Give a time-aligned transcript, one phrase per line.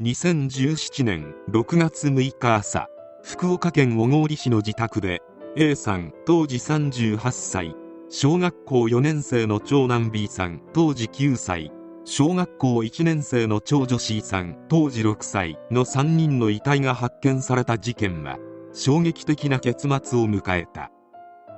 [0.00, 2.86] 2017年6月6日朝
[3.24, 5.22] 福岡県小郡市の自宅で
[5.56, 7.74] A さん当時38歳
[8.08, 11.72] 小学校4年生の長男 B さん当時9歳
[12.04, 18.38] 小学校1年生の長女 C さん当時6歳の3人の遺体が発見された事件は
[18.72, 20.92] 衝撃的な結末を迎えた。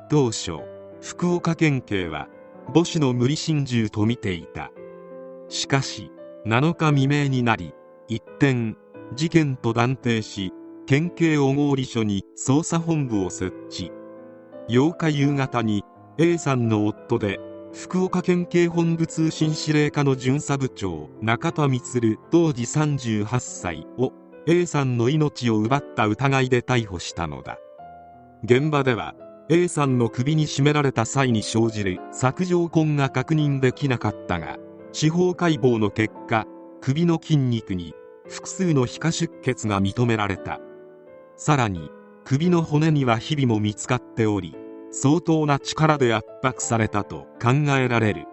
[0.08, 0.52] 当初
[1.02, 2.26] 福岡県警は
[2.72, 4.70] 母子の無理心中とみていた。
[5.50, 6.10] しかし
[6.46, 7.74] 7日未明になり
[8.10, 8.74] 一転
[9.14, 10.52] 事件と断定し
[10.84, 13.92] 県警小郡署に捜査本部を設置。
[14.68, 15.84] 8日夕方に
[16.18, 17.38] A さんの夫で
[17.72, 24.12] 福岡県警本部通信司令課の巡査部長中田充当時38歳を
[24.48, 27.58] A さんの命を奪った疑いで逮捕したのだ。
[28.42, 29.14] 現場では
[29.48, 34.56] A さんの首に絞められた際に生じる索状痕が確認できなかったが
[34.90, 36.46] 司法解剖の結果
[36.80, 37.94] 首の筋肉に
[38.30, 40.60] 複数の皮下出血が認められた。
[41.36, 41.90] さらに
[42.24, 44.54] 首の骨にはひびも見つかっており
[44.92, 48.26] 相当な力で圧迫されたと考えられる。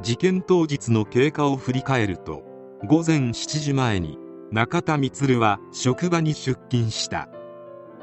[0.00, 2.42] 事件当日の経過を振り返ると
[2.84, 4.18] 午前7時前に
[4.50, 7.28] 中田充は職場に出勤した。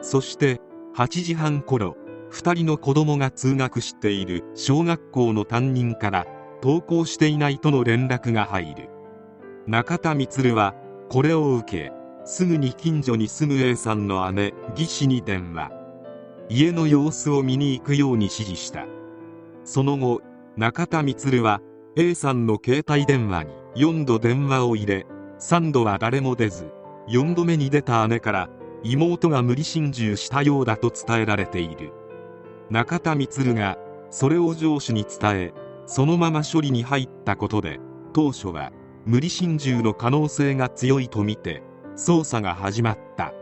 [0.02, 0.62] そして
[0.96, 1.98] 8時半頃
[2.32, 6.26] 2人の子供が通学している小学校の担任から
[6.64, 8.90] 登校していないとの連絡が入る。
[9.68, 10.74] 中田充は
[11.10, 11.92] これを受け
[12.24, 15.72] すぐに近所に住む A さんの姉義士に電話。
[16.50, 18.86] 家の様子を見に行くように指示した。
[19.64, 20.22] その後
[20.56, 21.62] 中田充は
[21.96, 25.08] A さんの携帯電話に4度電話を入れ
[25.40, 26.72] 3度は誰も出ず
[27.08, 28.50] 4度目に出た姉から
[28.84, 31.92] 妹が無理心中したようだと伝えられている。
[32.70, 33.80] 中田充が
[34.12, 35.54] それを上司に伝え
[35.88, 37.80] そのまま処理に入ったことで
[38.14, 38.72] 当初は
[39.06, 41.64] 無理心中の可能性が強いとみて
[41.96, 43.34] 捜査が始まった。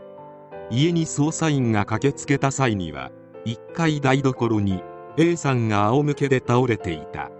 [0.70, 3.10] 家に捜査員が駆けつけた際には
[3.46, 4.82] 1階台所に
[5.16, 7.30] A さんが仰向けで倒れていた。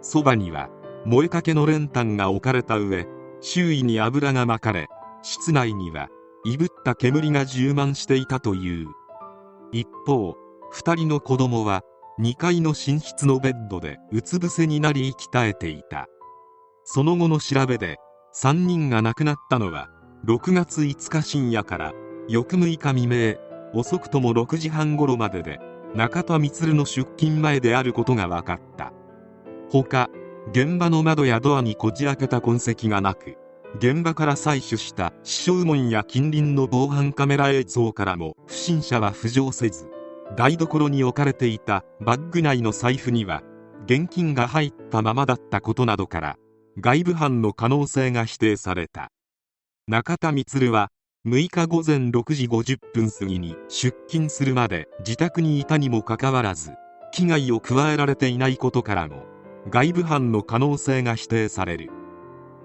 [0.00, 0.70] そばには
[1.04, 3.06] 燃えかけの練炭が置かれた上
[3.40, 4.88] 周囲に油がまかれ
[5.22, 6.08] 室内には
[6.44, 8.88] いぶった煙が充満していたという。
[9.72, 10.36] 一方
[10.72, 11.82] 2人の子供は
[12.20, 16.06] 2階の寝室のベッドでうつ伏せになり息絶えていた。
[16.84, 17.98] その後の調べで
[18.34, 19.88] 3人が亡くなったのは
[20.26, 21.92] 6月5日深夜から
[22.28, 23.36] 翌6日未明
[23.74, 25.60] 遅くとも6時半頃までで
[25.94, 28.92] 中田充の出勤前であることが分かった。
[29.72, 30.10] ほか
[30.50, 33.38] 現場の窓やドアにこじ開けた痕跡がなく
[33.78, 39.88] 現場から採取した死傷門や近隣の防犯カメラ映像からも不審者は浮上せず
[40.36, 43.42] 台所に置かれていたバッグ内の財布には
[43.86, 46.36] 現金が入ったままだったことなどから
[46.80, 49.10] 外部犯の可能性が否定された。
[49.86, 50.88] 中田充は
[51.26, 56.72] 6日午前6時50分過ぎに出勤するまで自宅にいたにもかかわらず
[57.12, 59.24] 危害を加えられていないことからも
[59.68, 61.90] 外部犯の可能性が否定される。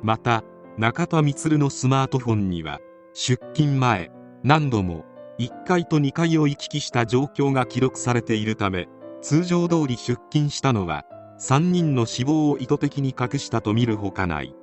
[0.01, 0.43] また
[0.77, 2.79] 中田充のスマートフォンには
[3.13, 4.11] 出勤前
[4.43, 5.03] 何度も
[5.39, 8.87] 1階と2階を行き来した状況が記録されているため
[9.21, 11.03] 通常通り出勤したのは
[11.39, 14.55] 3人の死亡を意図的に隠したと見るほかない。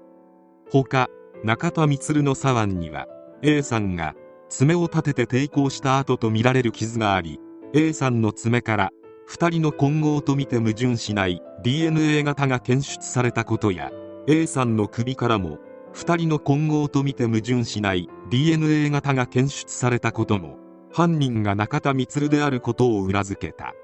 [0.70, 1.08] ほか
[1.44, 3.06] 中田充の左腕には
[3.42, 4.14] A さんが
[4.48, 7.38] 爪を立てて抵抗した後とみられる傷があり
[7.74, 8.90] A さんの爪から
[9.28, 13.90] 2人の混合とみて矛盾しない DNA 型が検出されたことや
[14.26, 15.58] A さんの首からも
[15.94, 20.58] 2人の混合とみて矛盾しない DNA 型が検出されたことも
[20.92, 23.74] 犯人が中田充であることを裏付けた。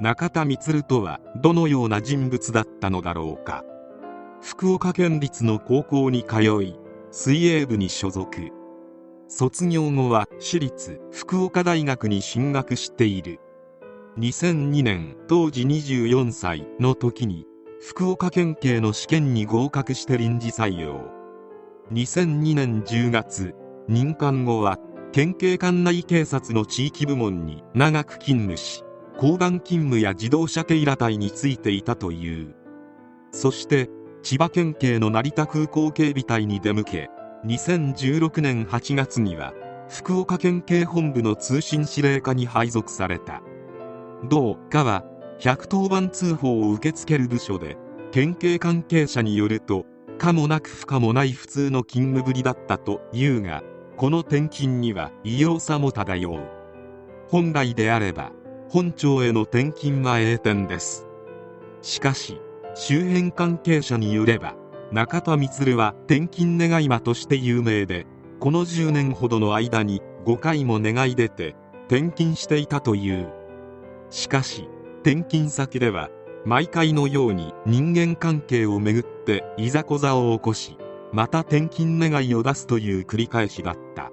[0.00, 3.64] 中田充とはどのような人物だったのだろうか。
[4.40, 6.76] 福岡県立の高校に通い
[7.10, 8.30] 水泳部に所属。
[9.28, 13.38] 卒業後は私立福岡大学に進学している。
[14.18, 17.46] 2002年当時24歳の時に
[17.80, 21.10] 福岡県警の試験に合格して臨時採用。
[21.92, 23.54] 2002年10月
[23.88, 24.78] 任官後は
[25.12, 28.82] 県警管内警察の地域部門に長く勤務し
[29.16, 32.54] 交番勤務や自動車警ら隊についていたという。
[33.30, 33.88] そして
[34.22, 37.10] 千葉県警の成田空港警備隊に出向け
[37.44, 39.52] 2016年8月には
[39.88, 43.42] 福岡県警本部の通信司令課に配属された。
[44.28, 45.04] 同課は
[45.40, 47.76] 110番通報を受け付ける部署で
[48.12, 49.86] 県警関係者によると
[50.18, 53.64] 可もなく不可もない普通の勤務ぶりだったというが
[53.96, 56.40] この転勤には異様さも漂う。
[57.28, 58.30] 本来であれば
[58.72, 61.06] 本庁への転勤は栄転です。
[61.82, 62.40] しかし
[62.74, 64.54] 周辺関係者によれば
[64.90, 68.06] 中田充は転勤願い間として有名で
[68.40, 71.54] この10年ほどの間に5回も願い出て
[71.86, 73.30] 転勤していたという。
[74.08, 74.70] しかし
[75.02, 76.08] 転勤先では
[76.46, 80.78] 毎回のように人間関係をめぐっていざこざを起こし
[81.12, 84.10] また転勤願いを出すという繰り返しだった。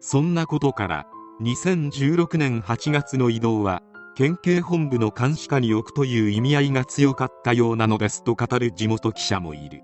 [0.00, 1.06] そんなことから
[1.44, 3.82] 2016年8月の移動は
[4.16, 9.82] 県警本部の監視下に置くという意味合いが強かったようなのですと語る地元記者もいる。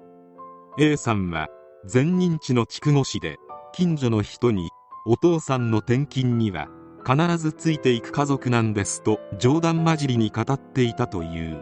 [0.79, 1.49] A さんは
[1.93, 3.37] 前任地の筑後市で
[3.75, 4.71] 近所の人に
[5.05, 6.69] お父さんの転勤には
[7.07, 11.59] 必ずついていく家族なんですと冗談交じりに語っていたという。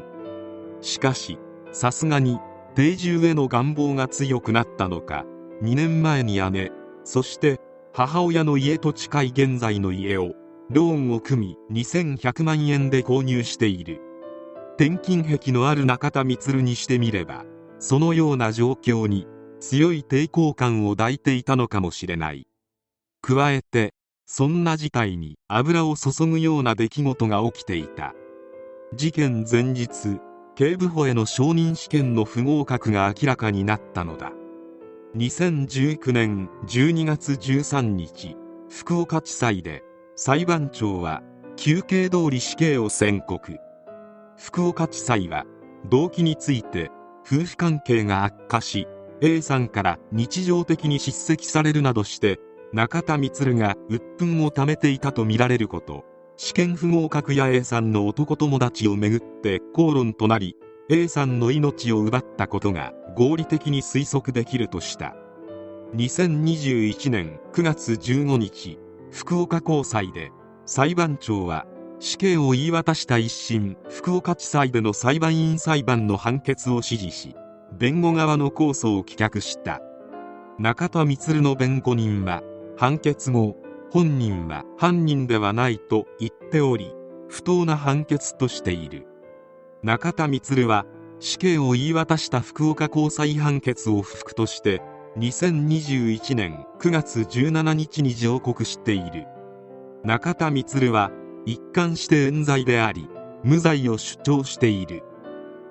[0.81, 1.41] しかし
[1.73, 2.39] さすがに
[2.77, 5.25] 定住への願望が強くなったのか
[5.65, 6.71] 2年前に姉
[7.03, 7.59] そして
[7.99, 10.35] 母親の家と近い現在の家を
[10.71, 14.00] ローンを組み2100万円で購入している。
[14.77, 17.45] 転勤癖のある中田充にしてみれば
[17.81, 19.27] そのような状況に
[19.59, 22.47] 強い抵抗感を抱いていたのかもしれない。
[23.21, 23.95] 加えて
[24.27, 28.15] そんな事態に油を注ぐような出来事が起きていた。
[28.95, 30.21] 事件前日
[30.55, 34.31] 警部補への承認試験の不合格が明らかになったのだ。
[35.16, 38.37] 2019年12月13日
[38.69, 39.82] 福岡地裁で
[40.16, 41.22] 裁判長は
[41.56, 43.56] 休憩通り死刑を宣告。
[44.37, 45.46] 福岡地裁は
[45.88, 46.90] 動機について
[47.26, 48.87] 夫婦関係が悪化し
[49.22, 52.38] A さんから日常的に叱責されるなどして
[52.75, 56.04] 中田充が鬱憤をためていたとみられること。
[56.37, 60.54] 試験不合格や A さんの男友達をめぐって口論となり
[60.90, 65.14] A さんの命を奪ったことが合理的に推測できるとした。
[65.94, 68.79] 2021年9月15日
[69.11, 70.32] 福岡高裁で
[70.64, 71.67] 裁判長は
[71.99, 77.35] 死刑を言い渡した一審福岡地裁での裁判員裁判の判決を支持し
[77.79, 79.82] 弁護側の控訴を棄却した。
[80.58, 82.43] 中田充の弁護人は
[82.79, 83.56] 判決後
[83.90, 86.94] 本人は犯人ではないと言っており
[87.29, 89.06] 不当な判決としている。
[89.82, 90.86] 中田充は
[91.20, 94.82] 死刑を言い渡した福岡高裁判決を不服として
[95.19, 99.26] 2021年9月17日に上告している。
[100.04, 101.10] 中田充は
[101.46, 103.08] 一貫して冤罪であり
[103.44, 105.02] 無罪を主張している。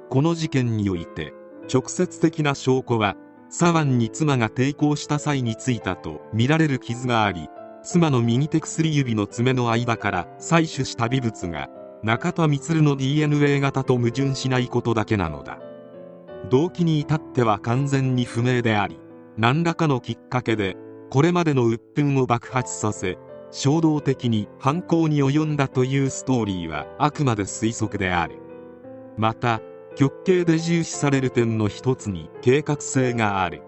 [0.09, 1.33] この事件において
[1.71, 3.15] 直接的な証拠は
[3.49, 7.49] 左腕に妻が抵抗した際についたとみられる傷があり
[7.83, 11.69] 妻の右手薬指の爪の間から採取した微物が
[12.03, 15.59] 中田充の DNA 型と矛盾しないことだけなのだ。
[16.49, 18.99] 動機に至っては完全に不明であり
[19.37, 20.77] 何らかのきっかけで
[21.09, 23.17] これまでの鬱憤を爆発させ
[23.51, 28.35] 衝動的に犯行に及んだというストーリーはあくまで推測である。
[29.17, 29.61] また
[29.95, 33.63] 極刑で重視される点の一つに計画性がある。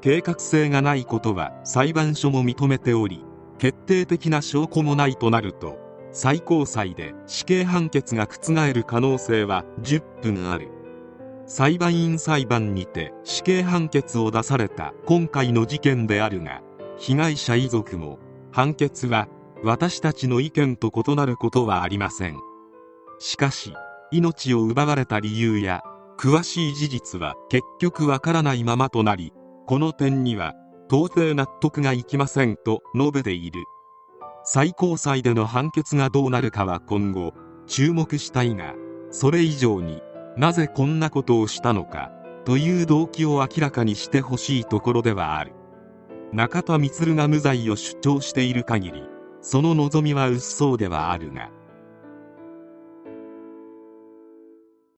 [0.00, 3.24] 計画性がないことは裁判所も認めており
[3.58, 5.87] 決定的な証拠もないとなると
[6.20, 10.68] 最高裁で死刑判決が覆る可能性は10分ある。
[11.46, 16.60] 裁判員裁判にて死刑判決を出された今回の事件であるが
[16.96, 18.18] 被害者遺族も
[18.50, 19.28] 判決は
[19.62, 22.36] 私たちの意見と異なることはありません。
[23.20, 23.72] しかし
[24.10, 25.82] 命を奪われた理由や
[26.18, 29.32] 詳しい事実は結局わからないままとなり
[29.68, 30.54] この点には
[30.90, 33.62] 到底納得がいきませんと述べている。
[34.50, 37.34] 最高裁での判決がどうなるかは今後
[37.66, 38.74] 注目したいが
[39.10, 40.00] それ以上に
[40.38, 42.10] なぜこんなことをしたのか
[42.46, 45.52] という動機を明らかにしてほしいところではある。
[46.32, 49.02] 中田充が無罪を主張している限り
[49.42, 51.50] その望みは薄そうではあるが